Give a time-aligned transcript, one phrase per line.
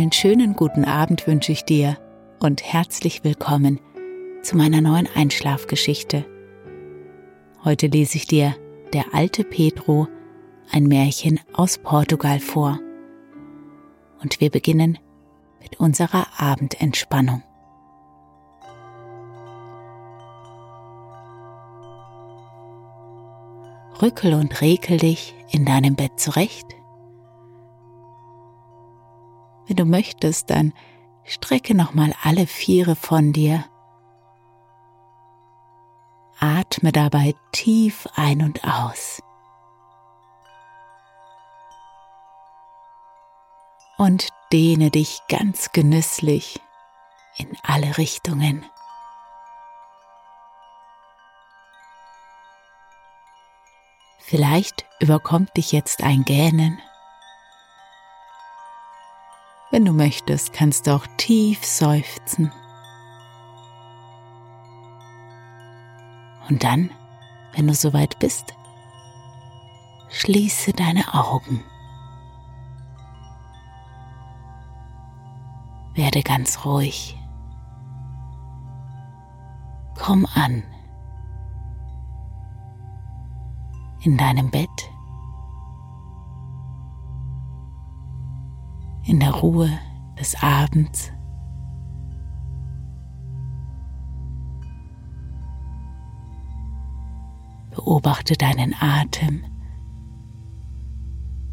[0.00, 1.98] Einen schönen guten Abend wünsche ich dir
[2.38, 3.80] und herzlich willkommen
[4.40, 6.24] zu meiner neuen Einschlafgeschichte.
[7.64, 8.56] Heute lese ich dir
[8.94, 10.08] Der alte Pedro,
[10.72, 12.80] ein Märchen aus Portugal vor.
[14.22, 14.98] Und wir beginnen
[15.60, 17.42] mit unserer Abendentspannung.
[24.00, 26.79] Rückel und rekel dich in deinem Bett zurecht.
[29.70, 30.72] Wenn du möchtest, dann
[31.22, 33.64] strecke nochmal alle Viere von dir.
[36.40, 39.22] Atme dabei tief ein und aus.
[43.96, 46.60] Und dehne dich ganz genüsslich
[47.36, 48.66] in alle Richtungen.
[54.18, 56.80] Vielleicht überkommt dich jetzt ein Gähnen.
[59.70, 62.52] Wenn du möchtest, kannst du auch tief seufzen.
[66.48, 66.90] Und dann,
[67.54, 68.54] wenn du soweit bist,
[70.08, 71.62] schließe deine Augen.
[75.94, 77.16] Werde ganz ruhig.
[79.96, 80.64] Komm an
[84.02, 84.68] in deinem Bett,
[89.10, 89.68] in der Ruhe
[90.20, 91.10] des Abends.
[97.74, 99.42] Beobachte deinen Atem,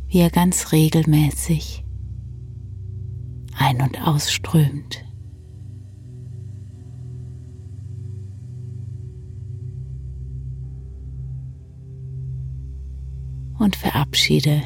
[0.05, 1.83] wie er ganz regelmäßig
[3.57, 5.03] ein- und ausströmt.
[13.57, 14.61] Und verabschiede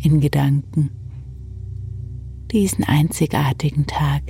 [0.00, 0.99] in Gedanken
[2.52, 4.22] diesen einzigartigen Tag,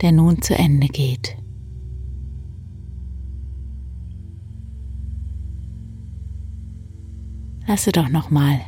[0.00, 1.36] der nun zu Ende geht.
[7.66, 8.60] Lasse doch nochmal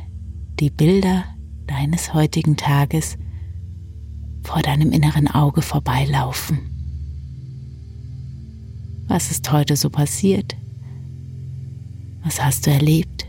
[0.59, 1.25] die Bilder
[1.67, 3.17] deines heutigen Tages
[4.43, 6.59] vor deinem inneren Auge vorbeilaufen.
[9.07, 10.55] Was ist heute so passiert?
[12.23, 13.25] Was hast du erlebt?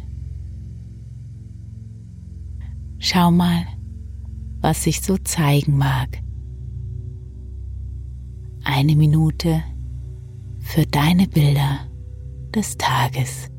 [2.98, 3.66] Schau mal,
[4.64, 6.22] was sich so zeigen mag.
[8.64, 9.62] Eine Minute
[10.58, 11.80] für deine Bilder
[12.54, 13.50] des Tages.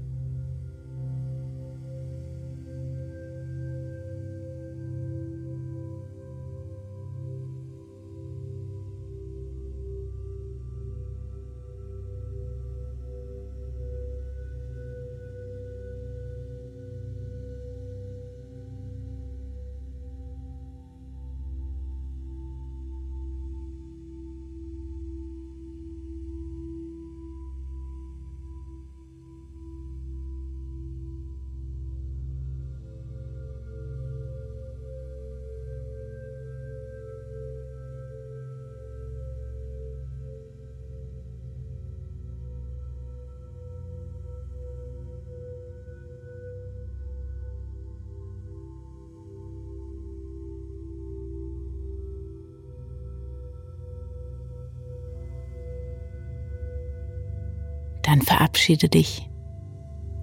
[58.16, 59.30] Dann verabschiede dich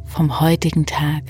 [0.04, 1.24] vom heutigen Tag.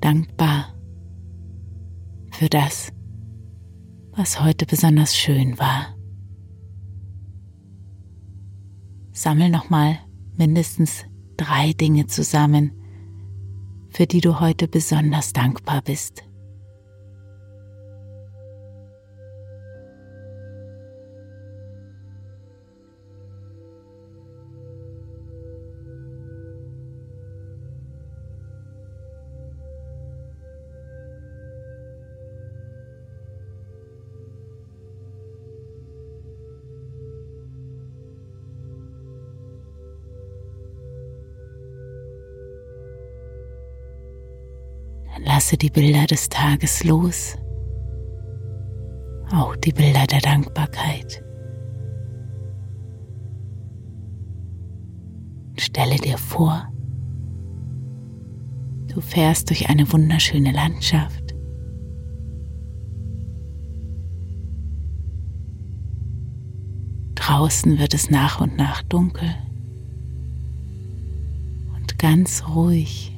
[0.00, 0.74] Dankbar
[2.32, 2.92] für das,
[4.10, 5.94] was heute besonders schön war.
[9.12, 9.98] sammel nochmal
[10.36, 11.04] mindestens
[11.36, 12.72] drei Dinge zusammen,
[13.88, 16.24] für die du heute besonders dankbar bist.
[45.36, 47.36] Lasse die Bilder des Tages los,
[49.30, 51.22] auch die Bilder der Dankbarkeit.
[55.58, 56.66] Stelle dir vor,
[58.86, 61.34] du fährst durch eine wunderschöne Landschaft.
[67.14, 69.34] Draußen wird es nach und nach dunkel
[71.76, 73.15] und ganz ruhig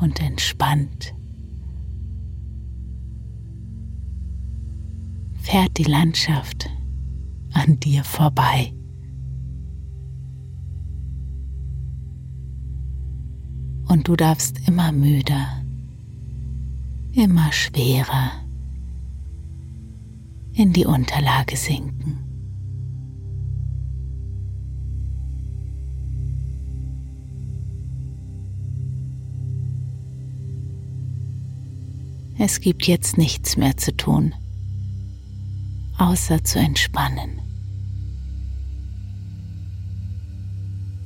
[0.00, 1.14] und entspannt.
[5.42, 6.68] Fährt die Landschaft
[7.52, 8.72] an dir vorbei.
[13.88, 15.62] Und du darfst immer müder,
[17.12, 18.32] immer schwerer
[20.52, 22.27] in die Unterlage sinken.
[32.40, 34.32] Es gibt jetzt nichts mehr zu tun,
[35.98, 37.40] außer zu entspannen.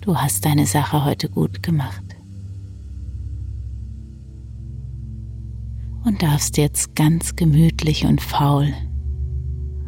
[0.03, 2.05] Du hast deine Sache heute gut gemacht.
[6.05, 8.75] Und darfst jetzt ganz gemütlich und faul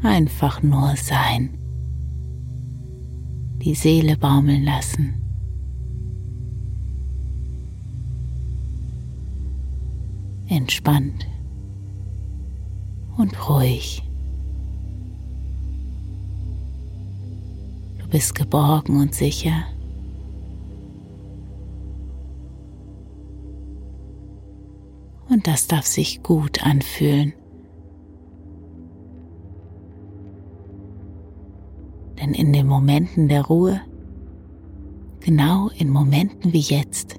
[0.02, 1.58] einfach nur sein.
[3.62, 5.20] Die Seele baumeln lassen.
[10.49, 11.26] Entspannt
[13.16, 14.02] und ruhig.
[17.99, 19.64] Du bist geborgen und sicher.
[25.28, 27.32] Und das darf sich gut anfühlen.
[32.20, 33.81] Denn in den Momenten der Ruhe,
[35.20, 37.17] genau in Momenten wie jetzt,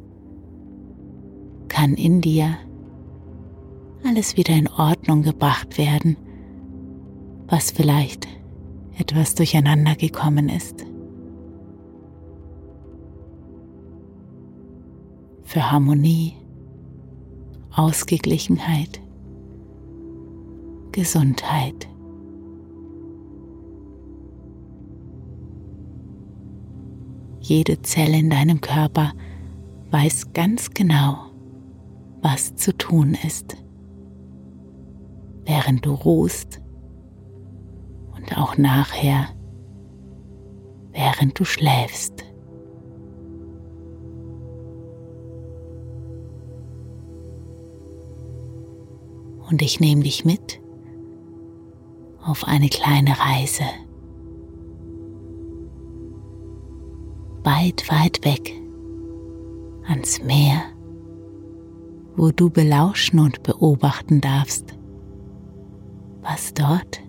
[1.68, 2.57] kann in dir
[4.05, 6.15] alles wieder in Ordnung gebracht werden,
[7.47, 8.27] was vielleicht
[8.97, 10.85] etwas durcheinander gekommen ist.
[15.43, 16.33] Für Harmonie,
[17.71, 19.01] Ausgeglichenheit,
[20.91, 21.87] Gesundheit.
[27.39, 29.13] Jede Zelle in deinem Körper
[29.91, 31.17] weiß ganz genau,
[32.21, 33.64] was zu tun ist
[35.45, 36.62] während du ruhst
[38.15, 39.27] und auch nachher,
[40.92, 42.24] während du schläfst.
[49.50, 50.59] Und ich nehme dich mit
[52.24, 53.63] auf eine kleine Reise.
[57.44, 58.53] Weit, weit weg
[59.88, 60.63] ans Meer,
[62.15, 64.75] wo du belauschen und beobachten darfst,
[66.25, 67.01] was dort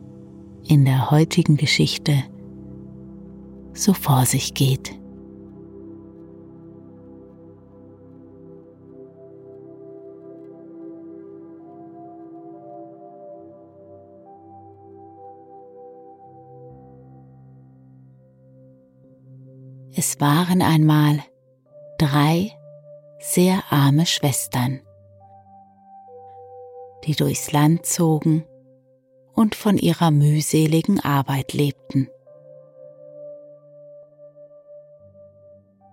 [0.64, 2.22] in der heutigen Geschichte
[3.72, 4.92] so vor sich geht.
[19.98, 21.20] Es waren einmal
[21.98, 22.52] drei
[23.18, 24.80] sehr arme Schwestern,
[27.04, 28.44] die durchs Land zogen
[29.36, 32.08] und von ihrer mühseligen Arbeit lebten.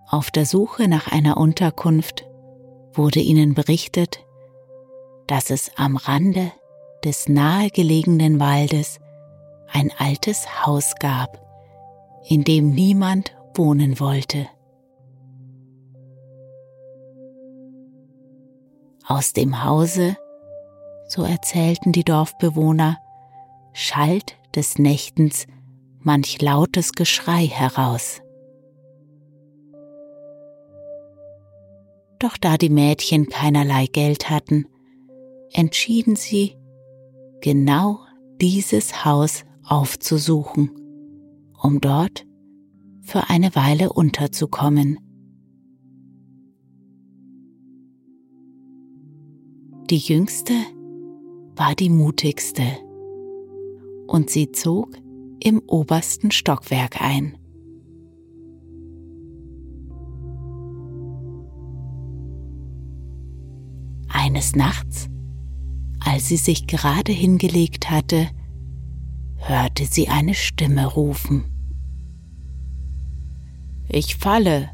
[0.08, 2.26] Auf der Suche nach einer Unterkunft
[2.92, 4.24] wurde ihnen berichtet,
[5.26, 6.52] dass es am Rande
[7.04, 8.98] des nahegelegenen Waldes
[9.70, 11.40] ein altes Haus gab,
[12.28, 14.46] in dem niemand wohnen wollte.
[19.06, 20.16] Aus dem Hause,
[21.08, 22.98] so erzählten die Dorfbewohner,
[23.74, 25.46] schallt des Nächtens
[25.98, 28.22] manch lautes Geschrei heraus.
[32.20, 34.66] Doch da die Mädchen keinerlei Geld hatten,
[35.52, 36.56] entschieden sie,
[37.40, 37.98] genau
[38.40, 40.70] dieses Haus aufzusuchen,
[41.60, 42.24] um dort
[43.02, 44.98] für eine Weile unterzukommen.
[49.90, 50.54] Die jüngste
[51.56, 52.83] war die mutigste
[54.06, 54.96] und sie zog
[55.40, 57.36] im obersten Stockwerk ein.
[64.08, 65.08] Eines Nachts,
[66.00, 68.28] als sie sich gerade hingelegt hatte,
[69.36, 71.44] hörte sie eine Stimme rufen.
[73.88, 74.70] Ich falle,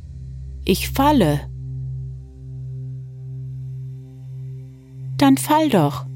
[0.65, 1.51] ich falle.
[5.17, 6.07] Dann fall doch,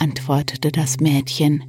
[0.00, 1.62] antwortete das Mädchen.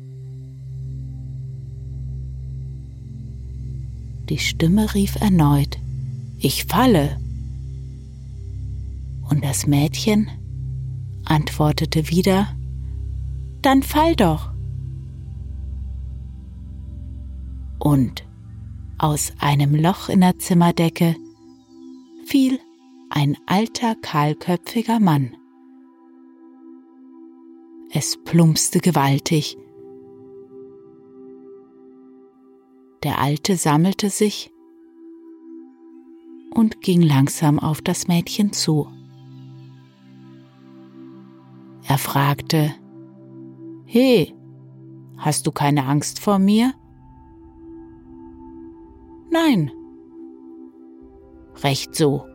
[4.29, 5.77] Die Stimme rief erneut,
[6.39, 7.19] Ich falle.
[9.29, 10.29] Und das Mädchen
[11.25, 12.55] antwortete wieder,
[13.61, 14.51] Dann fall doch.
[17.79, 18.23] Und
[18.97, 21.15] aus einem Loch in der Zimmerdecke
[22.25, 22.59] fiel
[23.09, 25.35] ein alter kahlköpfiger Mann.
[27.93, 29.57] Es plumpste gewaltig.
[33.03, 34.53] Der Alte sammelte sich
[36.53, 38.87] und ging langsam auf das Mädchen zu.
[41.85, 42.73] Er fragte,
[43.85, 44.33] He,
[45.17, 46.73] hast du keine Angst vor mir?
[49.29, 49.69] Nein.
[51.61, 52.25] Recht so.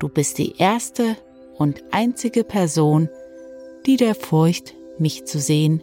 [0.00, 1.16] Du bist die erste
[1.58, 3.08] und einzige Person,
[3.88, 5.82] die der Furcht, mich zu sehen,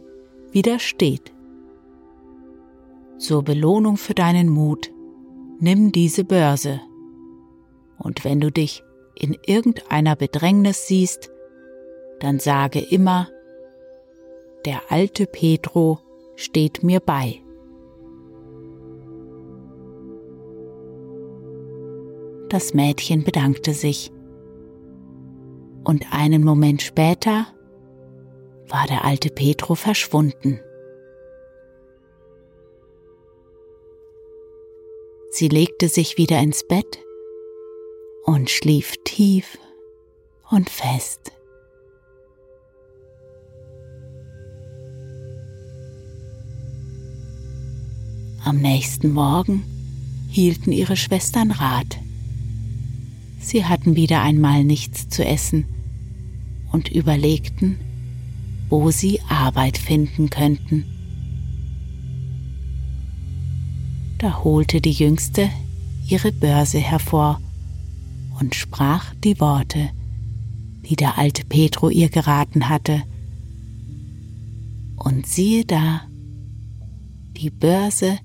[0.52, 1.34] widersteht.
[3.18, 4.92] Zur Belohnung für deinen Mut,
[5.60, 6.82] nimm diese Börse.
[7.98, 8.84] Und wenn du dich
[9.16, 11.32] in irgendeiner Bedrängnis siehst,
[12.20, 13.28] dann sage immer,
[14.66, 15.98] der alte Pedro
[16.36, 17.42] steht mir bei.
[22.50, 24.12] Das Mädchen bedankte sich.
[25.84, 27.48] Und einen Moment später
[28.68, 30.60] war der alte Petro verschwunden.
[35.32, 37.00] Sie legte sich wieder ins Bett
[38.24, 39.58] und schlief tief
[40.50, 41.34] und fest.
[48.46, 49.64] Am nächsten Morgen
[50.30, 51.98] hielten ihre Schwestern Rat.
[53.40, 55.68] Sie hatten wieder einmal nichts zu essen
[56.72, 57.80] und überlegten,
[58.70, 60.86] wo sie Arbeit finden könnten.
[64.18, 65.50] Da holte die Jüngste
[66.08, 67.42] ihre Börse hervor
[68.40, 69.90] und sprach die Worte,
[70.90, 73.04] die der alte Petro ihr geraten hatte.
[74.96, 76.02] Und siehe da,
[77.38, 78.18] die Börse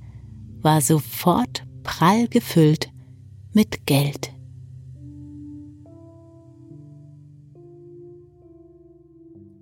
[0.63, 2.91] war sofort prall gefüllt
[3.53, 4.33] mit Geld.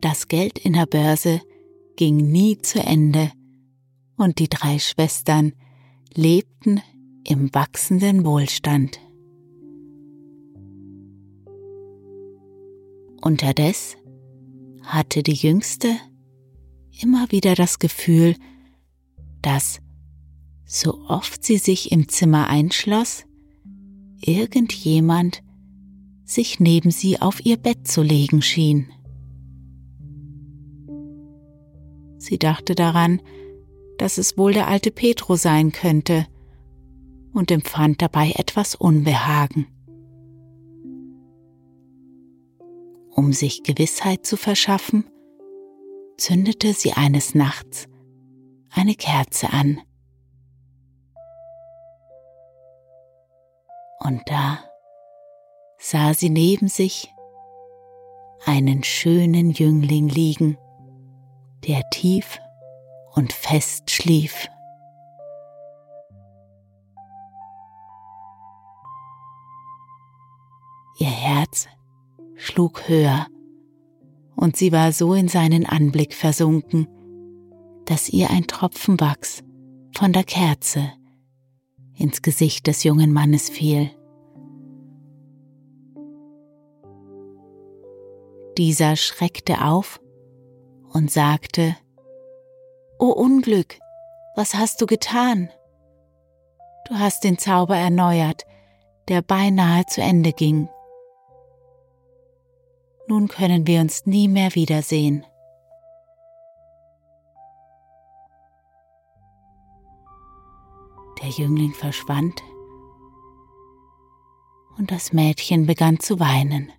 [0.01, 1.41] Das Geld in der Börse
[1.97, 3.33] ging nie zu Ende
[4.17, 5.53] und die drei Schwestern
[6.15, 6.81] lebten
[7.25, 9.01] im wachsenden Wohlstand.
[13.21, 13.97] Unterdes
[14.83, 15.97] hatte die Jüngste
[17.01, 18.37] immer wieder das Gefühl,
[19.43, 19.81] dass,
[20.65, 23.25] so oft sie sich im Zimmer einschloss,
[24.21, 25.43] irgendjemand
[26.25, 28.93] sich neben sie auf ihr Bett zu legen schien.
[32.19, 33.23] Sie dachte daran,
[33.97, 36.27] dass es wohl der alte Petro sein könnte
[37.33, 39.67] und empfand dabei etwas Unbehagen.
[43.11, 45.05] Um sich Gewissheit zu verschaffen,
[46.17, 47.89] zündete sie eines Nachts
[48.71, 49.81] eine Kerze an.
[54.01, 54.61] Und da
[55.79, 57.13] sah sie neben sich
[58.45, 60.57] einen schönen Jüngling liegen,
[61.67, 62.39] der tief
[63.15, 64.49] und fest schlief.
[70.99, 71.69] Ihr Herz
[72.37, 73.27] schlug höher
[74.37, 76.89] und sie war so in seinen Anblick versunken,
[77.85, 79.43] dass ihr ein Tropfen Wachs
[79.97, 80.93] von der Kerze
[81.95, 83.91] ins Gesicht des jungen Mannes fiel.
[88.57, 90.01] Dieser schreckte auf
[90.93, 91.77] und sagte,
[92.99, 93.79] O Unglück,
[94.35, 95.51] was hast du getan?
[96.89, 98.45] Du hast den Zauber erneuert,
[99.09, 100.69] der beinahe zu Ende ging.
[103.09, 105.25] Nun können wir uns nie mehr wiedersehen.
[111.23, 112.43] Der Jüngling verschwand
[114.79, 116.73] und das Mädchen begann zu weinen.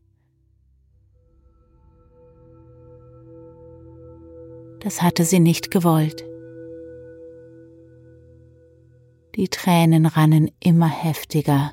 [4.82, 6.26] Das hatte sie nicht gewollt.
[9.36, 11.72] Die Tränen rannen immer heftiger.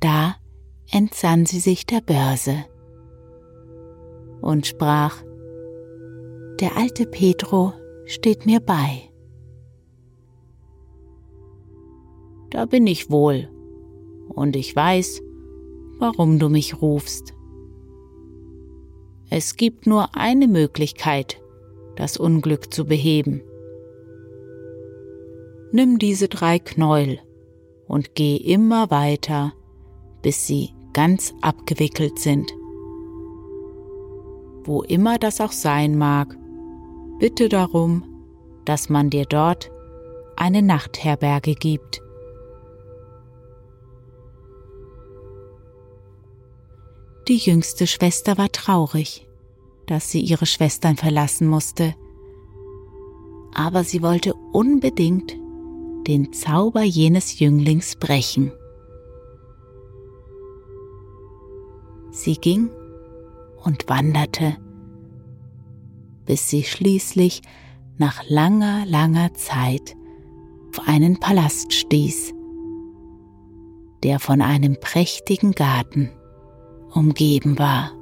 [0.00, 0.36] Da
[0.90, 2.64] entsann sie sich der Börse
[4.40, 5.22] und sprach,
[6.60, 7.72] der alte Pedro
[8.04, 9.08] steht mir bei.
[12.50, 13.48] Da bin ich wohl,
[14.28, 15.22] und ich weiß,
[15.98, 17.32] warum du mich rufst.
[19.34, 21.40] Es gibt nur eine Möglichkeit,
[21.96, 23.40] das Unglück zu beheben.
[25.70, 27.18] Nimm diese drei Knäuel
[27.88, 29.54] und geh immer weiter,
[30.20, 32.52] bis sie ganz abgewickelt sind.
[34.64, 36.36] Wo immer das auch sein mag,
[37.18, 38.04] bitte darum,
[38.66, 39.70] dass man dir dort
[40.36, 42.02] eine Nachtherberge gibt.
[47.28, 49.28] Die jüngste Schwester war traurig,
[49.86, 51.94] dass sie ihre Schwestern verlassen musste,
[53.54, 55.36] aber sie wollte unbedingt
[56.08, 58.50] den Zauber jenes Jünglings brechen.
[62.10, 62.70] Sie ging
[63.62, 64.56] und wanderte,
[66.26, 67.40] bis sie schließlich
[67.98, 69.94] nach langer, langer Zeit
[70.70, 72.34] auf einen Palast stieß,
[74.02, 76.10] der von einem prächtigen Garten
[76.94, 77.92] umgeben war.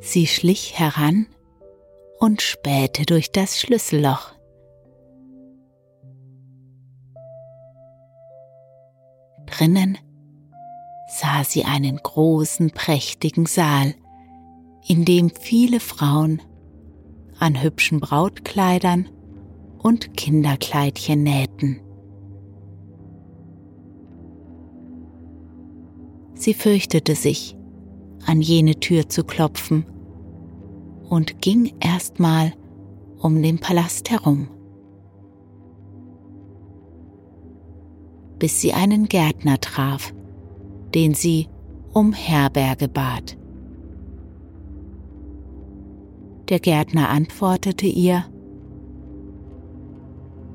[0.00, 1.26] Sie schlich heran
[2.18, 4.32] und spähte durch das Schlüsselloch.
[9.46, 9.98] Drinnen
[11.08, 13.94] sah sie einen großen, prächtigen Saal,
[14.88, 16.42] in dem viele Frauen
[17.38, 19.08] an hübschen Brautkleidern
[19.78, 21.80] und Kinderkleidchen nähten.
[26.42, 27.56] Sie fürchtete sich,
[28.26, 29.86] an jene Tür zu klopfen
[31.08, 32.52] und ging erstmal
[33.20, 34.48] um den Palast herum,
[38.40, 40.12] bis sie einen Gärtner traf,
[40.96, 41.46] den sie
[41.92, 43.38] um Herberge bat.
[46.48, 48.24] Der Gärtner antwortete ihr,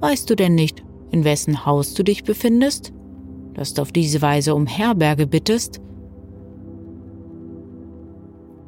[0.02, 2.92] Weißt du denn nicht, in wessen Haus du dich befindest?
[3.58, 5.82] Dass du auf diese Weise um Herberge bittest?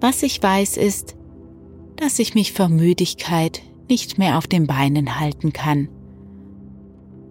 [0.01, 1.15] Was ich weiß ist,
[1.95, 5.89] dass ich mich vor Müdigkeit nicht mehr auf den Beinen halten kann.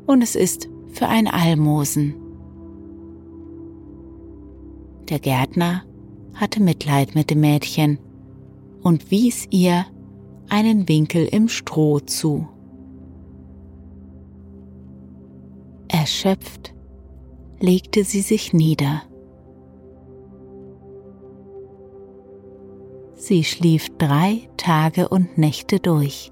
[0.07, 2.15] Und es ist für ein Almosen.
[5.09, 5.83] Der Gärtner
[6.35, 7.99] hatte Mitleid mit dem Mädchen
[8.83, 9.87] und wies ihr
[10.49, 12.47] einen Winkel im Stroh zu.
[15.89, 16.75] Erschöpft
[17.61, 19.03] legte sie sich nieder.
[23.15, 26.31] Sie schlief drei Tage und Nächte durch.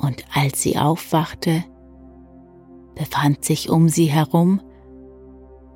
[0.00, 1.64] Und als sie aufwachte,
[2.96, 4.60] befand sich um sie herum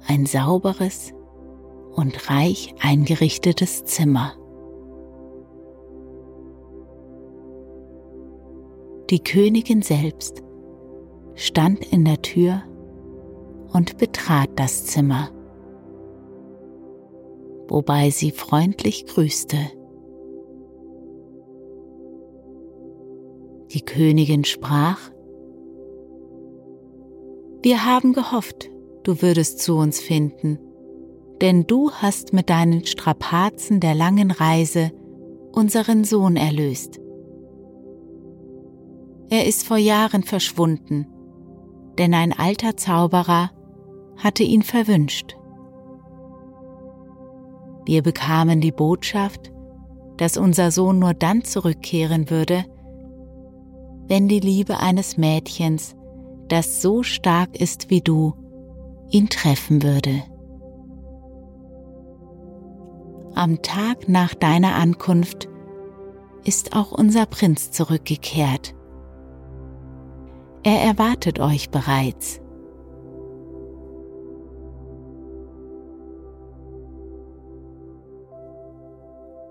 [0.09, 1.15] ein sauberes
[1.95, 4.35] und reich eingerichtetes Zimmer.
[9.11, 10.43] Die Königin selbst
[11.37, 12.63] stand in der Tür
[13.73, 15.29] und betrat das Zimmer,
[17.69, 19.57] wobei sie freundlich grüßte.
[23.73, 25.11] Die Königin sprach,
[27.63, 28.71] Wir haben gehofft,
[29.03, 30.59] du würdest zu uns finden,
[31.43, 34.91] denn du hast mit deinen Strapazen der langen Reise
[35.53, 36.99] unseren Sohn erlöst.
[39.29, 41.09] Er ist vor Jahren verschwunden
[41.99, 43.51] denn ein alter Zauberer
[44.17, 45.37] hatte ihn verwünscht.
[47.85, 49.53] Wir bekamen die Botschaft,
[50.17, 52.65] dass unser Sohn nur dann zurückkehren würde,
[54.09, 55.95] wenn die Liebe eines Mädchens,
[56.49, 58.35] das so stark ist wie du,
[59.11, 60.23] ihn treffen würde.
[63.35, 65.49] Am Tag nach deiner Ankunft
[66.45, 68.76] ist auch unser Prinz zurückgekehrt.
[70.67, 72.41] Er erwartet euch bereits.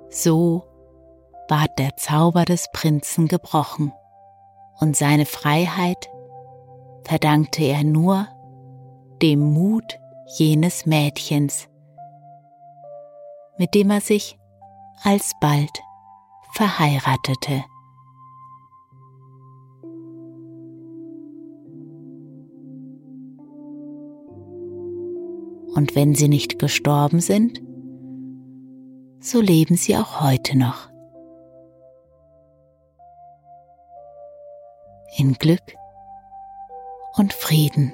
[0.09, 0.65] So
[1.47, 3.93] ward der Zauber des Prinzen gebrochen
[4.81, 6.09] und seine Freiheit
[7.05, 8.27] verdankte er nur
[9.21, 9.97] dem Mut
[10.37, 11.69] jenes Mädchens,
[13.57, 14.37] mit dem er sich
[15.01, 15.81] alsbald
[16.55, 17.63] verheiratete.
[25.75, 27.61] Und wenn sie nicht gestorben sind,
[29.19, 30.89] so leben sie auch heute noch.
[35.17, 35.75] In Glück
[37.17, 37.93] und Frieden.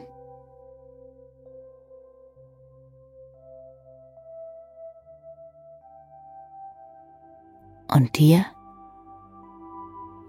[7.92, 8.46] Und dir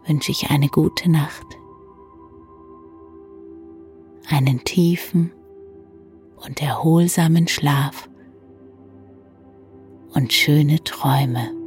[0.06, 1.46] wünsche ich eine gute Nacht,
[4.28, 5.32] einen tiefen
[6.44, 8.08] und erholsamen Schlaf
[10.14, 11.61] und schöne Träume.